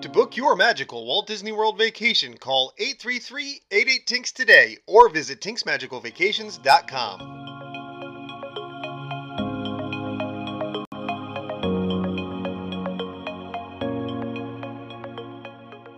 To 0.00 0.10
book 0.10 0.36
your 0.36 0.54
magical 0.54 1.06
Walt 1.06 1.26
Disney 1.26 1.52
World 1.52 1.78
vacation, 1.78 2.36
call 2.36 2.72
833-88-TINKS 2.78 4.32
today 4.32 4.78
or 4.86 5.08
visit 5.08 5.40
tinksmagicalvacations.com. 5.40 7.43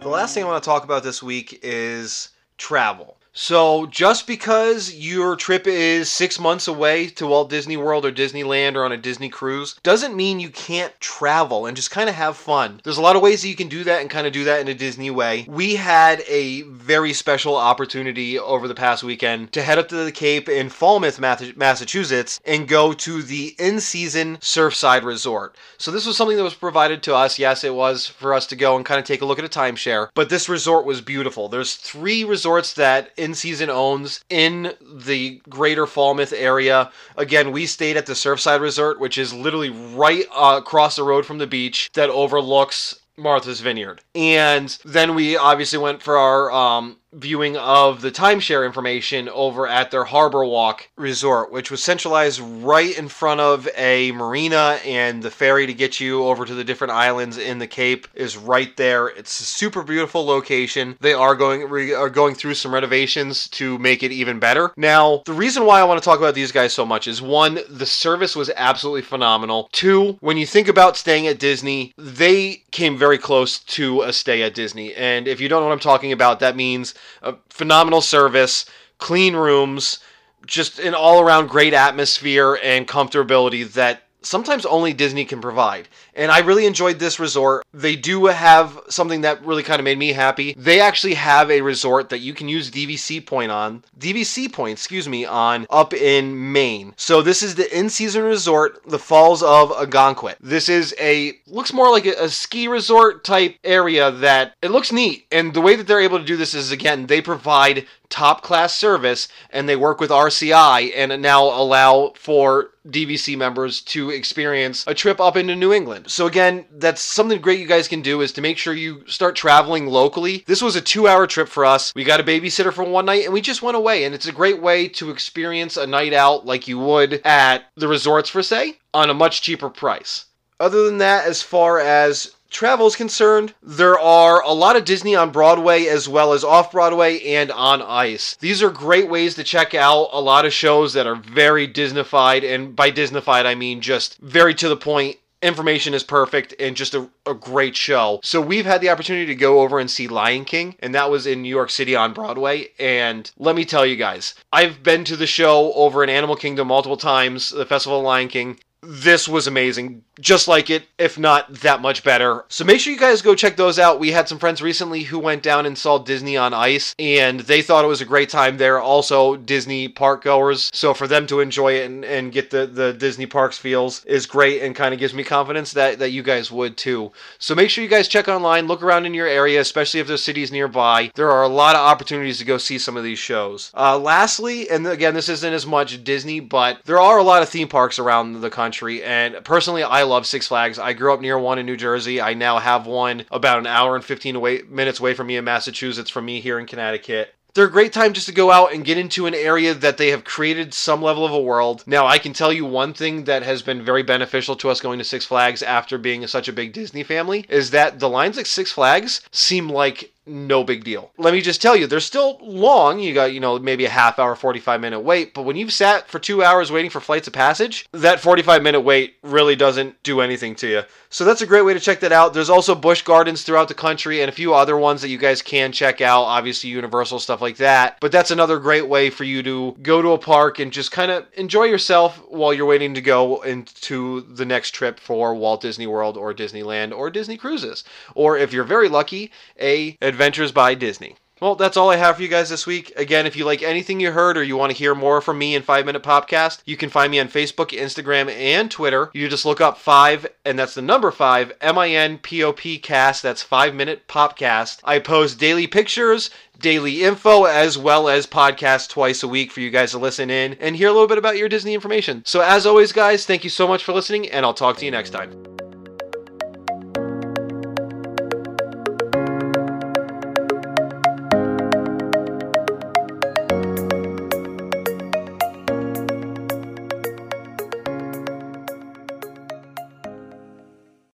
The 0.07 0.13
last 0.13 0.35
thing 0.35 0.45
I 0.45 0.47
want 0.47 0.63
to 0.63 0.71
talk 0.71 0.85
about 0.85 1.03
this 1.03 1.21
week 1.21 1.59
is 1.65 2.29
travel. 2.59 3.16
So, 3.39 3.85
just 3.85 4.27
because 4.27 4.95
your 4.95 5.37
trip 5.37 5.67
is 5.67 6.11
six 6.11 6.41
months 6.41 6.67
away 6.67 7.09
to 7.09 7.27
Walt 7.27 7.51
Disney 7.51 7.77
World 7.77 8.07
or 8.07 8.11
Disneyland 8.11 8.77
or 8.77 8.85
on 8.87 8.93
a 8.93 8.97
Disney 8.97 9.29
cruise 9.29 9.75
doesn't 9.83 10.17
mean 10.17 10.41
you 10.41 10.49
can't 10.49 10.99
travel 11.01 11.67
and 11.67 11.77
just 11.77 11.91
kind 11.91 12.09
of 12.09 12.15
have 12.15 12.39
fun. 12.39 12.81
There's 12.83 12.97
a 12.97 13.03
lot 13.03 13.15
of 13.15 13.21
ways 13.21 13.43
that 13.43 13.49
you 13.49 13.55
can 13.55 13.69
do 13.69 13.85
that 13.85 14.01
and 14.01 14.09
kind 14.09 14.27
of 14.27 14.33
do 14.33 14.45
that 14.45 14.63
in 14.63 14.69
a 14.69 14.75
Disney 14.75 15.11
way. 15.11 15.45
We 15.51 15.77
had 15.77 16.25
a 16.27 16.63
very 16.63 17.13
special 17.13 17.57
opportunity 17.57 18.39
over 18.39 18.67
the 18.67 18.75
past 18.75 19.05
weekend 19.05 19.53
to 19.53 19.63
head 19.63 19.79
up 19.79 19.89
to 19.89 19.97
the 19.97 20.13
Cape 20.13 20.49
in 20.49 20.71
Falmouth, 20.71 21.21
Massachusetts, 21.21 22.41
and 22.47 22.67
go 22.67 22.95
to 22.95 23.23
the 23.23 23.55
InnSeason 23.59 24.41
Surfside 24.41 25.05
Resort. 25.05 25.57
So, 25.77 25.91
this 25.91 26.07
was 26.07 26.17
something 26.17 26.39
that 26.39 26.43
was 26.43 26.55
provided 26.55 27.03
to 27.03 27.15
us. 27.15 27.39
Yes, 27.39 27.65
it 27.65 27.75
was 27.75 28.07
for 28.07 28.33
us 28.33 28.47
to 28.47 28.57
go 28.57 28.77
and 28.77 28.87
kind 28.87 28.99
of 28.99 29.05
take 29.05 29.21
a 29.21 29.27
look 29.27 29.39
at 29.39 29.45
a 29.45 29.49
timeshare, 29.49 30.09
but 30.15 30.31
this 30.31 30.49
resort 30.49 30.87
was 30.87 31.03
beautiful. 31.03 31.51
There's 31.51 31.75
three 31.75 32.25
resorts 32.25 32.73
that 32.73 33.11
InnSeason 33.27 33.69
owns 33.69 34.25
in 34.29 34.75
the 34.81 35.41
greater 35.49 35.87
Falmouth 35.87 36.33
area. 36.33 36.91
Again, 37.17 37.53
we 37.53 37.67
stayed 37.67 37.97
at 37.97 38.07
the 38.07 38.13
Surfside 38.13 38.61
Resort, 38.61 39.01
which 39.01 39.19
is 39.19 39.33
literally 39.35 39.71
right 39.71 40.25
uh, 40.35 40.57
across 40.59 40.97
the 40.97 41.03
road 41.05 41.27
from 41.27 41.39
the 41.39 41.47
beach 41.47 41.91
that 41.95 42.11
overlooks 42.11 42.99
Martha's 43.17 43.61
Vineyard. 43.61 44.03
And 44.15 44.77
then 44.85 45.15
we 45.15 45.37
obviously 45.37 45.79
went 45.79 46.03
for 46.03 46.17
our 46.17 46.51
um, 46.53 46.99
viewing 47.17 47.57
of 47.57 48.03
the 48.03 48.11
timeshare 48.11 48.65
information 48.65 49.29
over 49.31 49.67
at 49.67 49.91
their 49.91 50.05
Harbor 50.05 50.45
Walk 50.45 50.89
resort, 50.97 51.51
which 51.51 51.71
was 51.71 51.83
centralized 51.83 52.41
right 52.41 52.97
in 52.97 53.09
front 53.09 53.41
of 53.41 53.69
a 53.77 54.13
marina, 54.13 54.79
and 54.85 55.23
the 55.23 55.31
ferry 55.31 55.67
to 55.67 55.75
get 55.75 55.99
you 55.99 56.25
over 56.25 56.45
to 56.45 56.55
the 56.55 56.65
different 56.65 56.93
islands 56.93 57.39
in 57.39 57.59
the 57.59 57.67
Cape 57.67 58.07
is 58.15 58.37
right 58.37 58.77
there. 58.77 59.09
It's 59.09 59.41
a 59.41 59.45
super 59.45 59.83
beautiful 59.83 60.25
location. 60.25 60.97
They 61.01 61.15
are 61.15 61.35
going 61.35 61.69
re- 61.69 61.95
are 61.95 62.11
going 62.11 62.35
through 62.35 62.55
some 62.55 62.75
renovations 62.75 63.49
to 63.51 63.79
make 63.79 64.03
it 64.03 64.13
even 64.13 64.39
better. 64.39 64.73
Now, 64.77 65.23
the 65.25 65.33
reason 65.33 65.65
why 65.65 65.81
I 65.81 65.85
want 65.85 66.01
to 66.01 66.05
talk 66.05 66.19
about 66.19 66.35
these 66.35 66.53
guys 66.53 66.73
so 66.73 66.85
much 66.85 67.07
is 67.07 67.23
one, 67.23 67.59
the 67.69 67.87
service 67.87 68.37
was 68.37 68.51
absolutely 68.57 69.03
phenomenal. 69.03 69.69
Two, 69.73 70.19
when 70.21 70.37
you 70.37 70.47
think 70.47 70.69
about 70.69 70.97
staying 70.97 71.27
at 71.27 71.39
Disney, 71.39 71.95
they 71.97 72.63
came 72.71 72.97
very 72.97 73.19
close 73.19 73.59
to 73.61 74.03
a 74.03 74.13
stay 74.13 74.43
at 74.43 74.55
Disney. 74.55 74.95
And 74.95 75.27
if 75.27 75.41
you 75.41 75.49
don't 75.49 75.63
know 75.63 75.69
what 75.69 75.73
I'm 75.73 75.81
talking 75.81 76.13
about, 76.13 76.41
that 76.41 76.57
means 76.57 76.95
a 77.23 77.35
phenomenal 77.49 78.01
service, 78.01 78.67
clean 78.99 79.35
rooms, 79.37 80.01
just 80.47 80.79
an 80.79 80.95
all 80.95 81.21
around 81.21 81.49
great 81.49 81.75
atmosphere 81.75 82.59
and 82.63 82.87
comfortability 82.87 83.71
that 83.73 84.06
sometimes 84.27 84.67
only 84.67 84.93
Disney 84.93 85.25
can 85.25 85.41
provide. 85.41 85.89
And 86.15 86.31
I 86.31 86.41
really 86.41 86.67
enjoyed 86.67 86.99
this 86.99 87.21
resort. 87.21 87.65
They 87.73 87.97
do 87.97 88.27
have 88.27 88.81
something 88.89 89.21
that 89.23 89.45
really 89.45 89.63
kind 89.63 89.81
of 89.81 89.85
made 89.85 89.99
me 89.99 90.13
happy. 90.13 90.55
They 90.57 90.81
actually 90.81 91.15
have 91.15 91.51
a 91.51 91.61
resort 91.61 92.09
that 92.11 92.19
you 92.19 92.35
can 92.35 92.49
use 92.49 92.71
DVC 92.71 93.25
point 93.25 93.51
on, 93.51 93.85
DVC 93.99 94.53
point, 94.53 94.73
excuse 94.73 95.09
me, 95.09 95.25
on 95.25 95.67
up 95.71 95.95
in 95.95 96.53
Maine. 96.53 96.95
So 96.97 97.23
this 97.23 97.43
is 97.43 97.55
the 97.55 97.65
InnSeason 97.65 98.27
resort, 98.27 98.83
the 98.87 98.99
Falls 98.99 99.43
of 99.43 99.71
Ogunquit. 99.71 100.37
This 100.41 100.69
is 100.69 100.95
a 101.01 101.39
looks 101.47 101.73
more 101.73 101.91
like 101.91 102.07
a, 102.07 102.25
a 102.25 102.29
ski 102.29 102.69
resort 102.69 103.25
type 103.25 103.57
area 103.63 104.11
that 104.11 104.55
it 104.63 104.71
looks 104.71 104.93
neat. 104.93 105.27
And 105.31 105.55
the 105.55 105.61
way 105.61 105.77
that 105.77 105.87
they're 105.87 106.01
able 106.01 106.19
to 106.19 106.25
do 106.25 106.37
this 106.37 106.55
is 106.55 106.73
again, 106.73 107.07
they 107.07 107.21
provide 107.21 107.87
top 108.09 108.43
class 108.43 108.75
service 108.75 109.29
and 109.51 109.69
they 109.69 109.77
work 109.77 110.01
with 110.01 110.11
RCI 110.11 110.93
and 110.95 111.21
now 111.23 111.45
allow 111.45 112.13
for 112.17 112.71
DVC 112.89 113.37
members 113.37 113.81
to 113.81 114.11
experience 114.11 114.85
a 114.87 114.95
trip 114.95 115.21
up 115.21 115.37
into 115.37 115.57
New 115.57 115.73
England. 115.73 116.11
So 116.11 116.27
again, 116.27 116.67
that's 116.71 117.01
something 117.01 117.41
great 117.41 117.61
you 117.61 117.67
guys 117.67 117.89
can 117.89 118.03
do 118.03 118.21
is 118.21 118.33
to 118.33 118.41
make 118.41 118.59
sure 118.59 118.75
you 118.75 119.03
start 119.09 119.35
traveling 119.35 119.87
locally. 119.87 120.45
This 120.47 120.63
was 120.63 120.77
a 120.77 120.83
2-hour 120.83 121.27
trip 121.27 121.49
for 121.49 121.65
us. 121.65 121.93
We 121.95 122.05
got 122.05 122.21
a 122.21 122.25
babysitter 122.25 122.73
for 122.73 122.85
one 122.85 123.07
night 123.07 123.25
and 123.25 123.33
we 123.33 123.41
just 123.41 123.63
went 123.63 123.77
away 123.77 124.05
and 124.05 124.15
it's 124.15 124.29
a 124.29 124.33
great 124.33 124.63
way 124.63 124.89
to 124.89 125.11
experience 125.11 125.77
a 125.77 125.87
night 125.87 126.13
out 126.13 126.47
like 126.47 126.69
you 126.69 126.79
would 126.79 127.21
at 127.25 127.65
the 127.77 127.89
resorts 127.89 128.31
for 128.31 128.43
say 128.43 128.79
on 128.95 129.11
a 129.11 129.15
much 129.15 129.43
cheaper 129.43 129.69
price. 129.69 130.27
Other 130.59 130.85
than 130.85 130.99
that, 130.99 131.27
as 131.27 131.43
far 131.43 131.81
as 131.81 132.36
travel 132.57 132.87
is 132.87 132.97
concerned, 132.97 133.53
there 133.63 133.99
are 133.99 134.43
a 134.43 134.53
lot 134.53 134.77
of 134.77 134.87
Disney 134.87 135.15
on 135.15 135.31
Broadway 135.31 135.85
as 135.85 136.09
well 136.09 136.33
as 136.33 136.43
off 136.43 136.73
Broadway 136.73 137.21
and 137.23 137.53
on 137.53 137.83
ice. 137.83 138.35
These 138.41 138.63
are 138.63 138.71
great 138.71 139.11
ways 139.11 139.35
to 139.35 139.45
check 139.45 139.75
out 139.75 140.09
a 140.11 140.23
lot 140.23 140.47
of 140.47 140.55
shows 140.55 140.95
that 140.95 141.07
are 141.07 141.17
very 141.17 141.69
Disneyfied, 141.69 142.43
and 142.43 142.75
by 142.75 142.91
Disneyfied 142.91 143.45
I 143.45 143.55
mean 143.55 143.83
just 143.83 144.17
very 144.19 144.55
to 144.55 144.71
the 144.71 144.77
point. 144.77 145.17
Information 145.43 145.93
is 145.93 146.03
perfect 146.03 146.55
and 146.59 146.75
just 146.75 146.95
a, 146.95 147.11
a 147.27 147.35
great 147.35 147.77
show. 147.77 148.21
So, 148.23 148.41
we've 148.41 148.65
had 148.65 148.81
the 148.81 148.89
opportunity 148.89 149.27
to 149.27 149.35
go 149.35 149.61
over 149.61 149.79
and 149.79 149.91
see 149.91 150.09
Lion 150.09 150.47
King, 150.47 150.77
and 150.81 150.95
that 150.95 151.11
was 151.11 151.27
in 151.27 151.43
New 151.43 151.51
York 151.51 151.69
City 151.69 151.95
on 151.95 152.15
Broadway. 152.15 152.69
And 152.79 153.31
let 153.37 153.55
me 153.55 153.67
tell 153.67 153.85
you 153.85 153.97
guys, 153.97 154.35
I've 154.51 154.83
been 154.83 155.05
to 155.05 155.15
the 155.15 155.27
show 155.27 155.75
over 155.75 156.03
in 156.03 156.09
Animal 156.09 156.37
Kingdom 156.37 156.69
multiple 156.69 156.97
times, 156.97 157.51
the 157.51 157.67
Festival 157.67 157.99
of 157.99 158.07
Lion 158.07 158.29
King 158.29 158.59
this 158.87 159.29
was 159.29 159.47
amazing. 159.47 160.03
Just 160.19 160.49
like 160.49 160.71
it, 160.71 160.85
if 160.97 161.19
not 161.19 161.53
that 161.57 161.83
much 161.83 162.03
better. 162.03 162.45
So 162.49 162.65
make 162.65 162.81
sure 162.81 162.93
you 162.93 162.99
guys 162.99 163.21
go 163.21 163.35
check 163.35 163.57
those 163.57 163.79
out. 163.79 164.01
We 164.01 164.13
had 164.13 164.29
some 164.29 164.39
friends 164.39 164.63
recently 164.63 165.03
who 165.03 165.19
went 165.19 165.43
down 165.43 165.67
and 165.67 165.77
saw 165.77 165.99
Disney 165.99 166.37
on 166.37 166.55
Ice, 166.55 166.95
and 166.99 167.41
they 167.41 167.61
thought 167.61 167.85
it 167.85 167.89
was 167.89 168.01
a 168.01 168.07
great 168.07 168.31
time. 168.31 168.57
They're 168.57 168.81
also 168.81 169.37
Disney 169.37 169.89
park 169.89 170.25
goers. 170.25 170.71
So 170.73 170.95
for 170.95 171.07
them 171.07 171.27
to 171.27 171.41
enjoy 171.41 171.75
it 171.75 171.87
and, 171.87 172.05
and 172.05 172.33
get 172.33 172.51
the, 172.51 172.67
the 172.67 172.93
Disney 172.93 173.27
parks 173.27 173.59
feels 173.59 174.05
is 174.07 174.25
great 174.25 174.63
and 174.63 174.75
kind 174.75 174.95
of 174.95 175.01
gives 175.01 175.13
me 175.13 175.25
confidence 175.25 175.73
that, 175.73 175.99
that 175.99 176.11
you 176.11 176.23
guys 176.23 176.51
would 176.51 176.77
too. 176.79 177.13
So 177.39 177.55
make 177.55 177.69
sure 177.69 177.85
you 177.85 177.91
guys 177.91 178.09
check 178.09 178.29
online, 178.29 178.67
look 178.67 178.83
around 178.83 179.05
in 179.05 179.13
your 179.13 179.27
area, 179.27 179.61
especially 179.61 180.01
if 180.01 180.07
there's 180.07 180.23
cities 180.23 180.53
nearby. 180.53 181.11
There 181.15 181.31
are 181.31 181.43
a 181.43 181.49
lot 181.49 181.75
of 181.75 181.81
opportunities 181.81 182.39
to 182.39 182.45
go 182.45 182.57
see 182.57 182.79
some 182.79 182.97
of 182.97 183.05
these 183.05 183.19
shows. 183.19 183.71
Uh, 183.75 183.99
lastly, 183.99 184.71
and 184.71 184.87
again, 184.87 185.13
this 185.13 185.29
isn't 185.29 185.53
as 185.53 185.67
much 185.67 186.03
Disney, 186.05 186.41
but 186.41 186.81
there 186.85 187.01
are 187.01 187.19
a 187.19 187.23
lot 187.23 187.43
of 187.43 187.49
theme 187.49 187.69
parks 187.69 187.99
around 187.99 188.41
the 188.41 188.51
country 188.51 188.76
country. 188.77 189.03
And 189.03 189.43
personally, 189.43 189.83
I 189.83 190.03
love 190.03 190.27
Six 190.27 190.49
Flags. 190.49 190.79
I 190.79 190.93
grew 190.93 191.15
up 191.15 191.21
near 191.21 191.39
one 191.39 191.59
in 191.59 191.65
New 191.65 191.79
Jersey. 191.79 192.21
I 192.21 192.35
now 192.35 192.59
have 192.59 192.87
one 192.87 193.25
about 193.31 193.59
an 193.59 193.67
hour 193.67 193.97
and 193.97 194.05
15 194.05 194.37
away, 194.37 194.63
minutes 194.69 195.01
away 195.01 195.15
from 195.15 195.29
me 195.29 195.37
in 195.37 195.45
Massachusetts 195.45 196.11
from 196.11 196.27
me 196.27 196.41
here 196.41 196.59
in 196.59 196.67
Connecticut 196.67 197.33
they're 197.55 197.65
a 197.65 197.71
great 197.71 197.95
time 197.95 198.13
just 198.13 198.27
to 198.27 198.35
go 198.35 198.51
out 198.51 198.75
and 198.75 198.85
get 198.85 198.99
into 198.99 199.25
an 199.25 199.33
area 199.33 199.73
that 199.73 199.97
they 199.97 200.09
have 200.09 200.25
created 200.25 200.75
some 200.75 201.01
level 201.01 201.25
of 201.25 201.33
a 201.33 201.41
world. 201.41 201.83
Now, 201.87 202.07
I 202.07 202.19
can 202.19 202.35
tell 202.35 202.53
you 202.53 202.67
one 202.67 202.93
thing 202.93 203.25
that 203.25 203.43
has 203.45 203.63
been 203.63 203.83
very 203.83 204.03
beneficial 204.03 204.57
to 204.57 204.69
us 204.69 204.83
going 204.83 204.99
to 204.99 205.05
Six 205.07 205.25
Flags 205.25 205.63
after 205.63 205.97
being 205.97 206.27
such 206.27 206.49
a 206.49 206.53
big 206.53 206.75
Disney 206.75 207.03
family 207.03 207.47
is 207.49 207.71
that 207.71 207.99
the 207.99 208.11
lines 208.11 208.37
at 208.37 208.47
Six 208.47 208.73
Flags 208.73 209.23
seem 209.33 209.71
like 209.71 210.13
no 210.27 210.65
big 210.65 210.85
deal. 210.85 211.11
Let 211.19 211.33
me 211.33 211.41
just 211.41 211.63
tell 211.63 211.77
you, 211.77 211.87
they're 211.87 212.01
still 212.01 212.39
long. 212.43 212.99
You 212.99 213.15
got, 213.15 213.33
you 213.33 213.41
know, 213.41 213.59
maybe 213.59 213.85
a 213.85 213.91
half 213.91 214.19
hour, 214.19 214.35
45 214.35 214.81
minute 214.81 215.01
wait. 215.01 215.35
But 215.35 215.43
when 215.43 215.57
you've 215.57 215.73
sat 215.73 216.09
for 216.09 216.19
two 216.19 216.43
hours 216.43 216.73
waiting 216.73 216.91
for 216.91 217.01
flights 217.01 217.27
of 217.27 217.33
passage, 217.33 217.87
that 217.93 218.21
45 218.21 218.63
minute 218.63 218.81
wait 218.81 219.17
really 219.23 219.57
doesn't 219.57 220.03
do 220.03 220.21
anything 220.21 220.55
to 220.57 220.67
you. 220.69 220.83
So 221.09 221.25
that's 221.25 221.41
a 221.41 221.47
great 221.47 221.65
way 221.65 221.73
to 221.73 221.81
check 221.81 222.01
that 222.01 222.13
out. 222.13 222.35
There's 222.35 222.51
also 222.51 222.75
Busch 222.75 223.03
Gardens 223.03 223.43
throughout 223.43 223.69
the 223.69 223.75
country 223.75 224.21
and 224.21 224.29
a 224.29 224.33
few 224.33 224.55
other 224.55 224.77
ones 224.77 225.01
that 225.03 225.09
you 225.09 225.19
guys 225.19 225.41
can 225.41 225.73
check 225.73 226.01
out. 226.01 226.23
Obviously, 226.23 226.71
Universal, 226.71 227.21
stuff 227.21 227.41
like 227.41 227.57
that. 227.59 227.99
But 228.01 228.13
that's 228.13 228.31
another 228.31 228.59
great 228.59 228.89
way 228.89 229.11
for 229.11 229.25
you 229.25 229.43
to 229.45 229.77
go 229.83 230.03
to 230.03 230.11
a 230.11 230.19
park 230.19 230.59
and 230.59 230.73
just 230.73 230.91
kind 230.93 231.11
of 231.11 231.27
enjoy 231.35 231.65
yourself 231.65 232.21
while 232.29 232.53
you're 232.53 232.67
waiting 232.67 232.95
to 232.95 233.01
go 233.01 233.41
into 233.43 234.23
the 234.23 234.45
next 234.45 234.73
trip 234.73 234.99
for 234.99 235.35
Walt 235.35 235.61
Disney 235.61 235.87
World 235.87 236.17
or 236.17 236.35
Disneyland 236.35 236.97
or 236.97 237.11
Disney 237.11 237.37
Cruises. 237.37 237.85
Or 238.15 238.37
if 238.37 238.53
you're 238.53 238.65
very 238.65 238.89
lucky, 238.89 239.31
a 239.61 239.97
Adventures 240.17 240.51
by 240.51 240.75
Disney. 240.75 241.15
Well, 241.43 241.57
that's 241.57 241.77
all 241.77 241.91
I 241.91 241.97
have 241.97 242.17
for 242.17 242.23
you 242.23 242.29
guys 242.29 242.49
this 242.49 242.67
week. 242.67 242.95
Again, 242.97 243.27
if 243.27 243.37
you 243.37 243.45
like 243.45 243.63
anything 243.63 244.01
you 244.01 244.13
heard 244.13 244.39
or 244.39 244.43
you 244.43 244.57
want 244.57 244.73
to 244.73 244.79
hear 244.79 244.95
more 244.95 245.21
from 245.21 245.37
me 245.37 245.55
in 245.55 245.61
5 245.63 245.85
Minute 245.85 246.03
Popcast, 246.03 246.63
you 246.65 246.79
can 246.79 246.89
find 246.89 247.11
me 247.11 247.21
on 247.21 247.29
Facebook, 247.29 247.79
Instagram, 247.79 248.31
and 248.31 248.71
Twitter. 248.71 249.11
You 249.13 249.29
just 249.29 249.45
look 249.45 249.61
up 249.61 249.77
5, 249.77 250.27
and 250.47 250.59
that's 250.59 250.73
the 250.73 250.81
number 250.81 251.11
5, 251.11 251.53
M 251.61 251.77
I 251.77 251.91
N 251.91 252.17
P 252.17 252.43
O 252.43 252.55
P 252.55 252.79
cast. 252.79 253.23
That's 253.23 253.43
5 253.43 253.75
Minute 253.75 254.09
Popcast. 254.09 254.81
I 254.83 254.99
post 254.99 255.39
daily 255.39 255.67
pictures, 255.67 256.31
daily 256.59 257.05
info, 257.05 257.45
as 257.45 257.77
well 257.77 258.09
as 258.09 258.27
podcasts 258.27 258.89
twice 258.89 259.23
a 259.23 259.29
week 259.29 259.53
for 259.53 259.61
you 259.61 259.69
guys 259.69 259.91
to 259.91 259.99
listen 259.99 260.31
in 260.31 260.55
and 260.55 260.75
hear 260.75 260.89
a 260.89 260.93
little 260.93 261.07
bit 261.07 261.19
about 261.19 261.37
your 261.37 261.51
Disney 261.51 261.75
information. 261.75 262.23
So, 262.25 262.41
as 262.41 262.65
always, 262.65 262.93
guys, 262.93 263.27
thank 263.27 263.45
you 263.45 263.51
so 263.51 263.69
much 263.69 263.85
for 263.85 263.93
listening, 263.93 264.31
and 264.31 264.47
I'll 264.47 264.55
talk 264.55 264.79
to 264.79 264.87
you 264.87 264.91
next 264.91 265.11
time. 265.11 265.66